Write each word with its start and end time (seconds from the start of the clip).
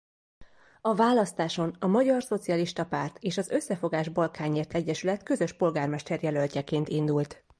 A 0.81 0.95
választáson 0.95 1.75
a 1.79 1.87
Magyar 1.87 2.23
Szocialista 2.23 2.85
Párt 2.85 3.17
és 3.23 3.37
az 3.37 3.49
Összefogás 3.49 4.09
Balkányért 4.09 4.73
Egyesület 4.73 5.23
közös 5.23 5.53
polgármesterjelöltjeként 5.53 6.87
indult. 6.87 7.43